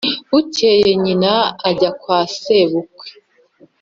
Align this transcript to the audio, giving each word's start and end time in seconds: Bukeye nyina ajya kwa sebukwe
Bukeye 0.29 0.89
nyina 1.03 1.33
ajya 1.69 1.91
kwa 2.01 2.17
sebukwe 2.37 3.07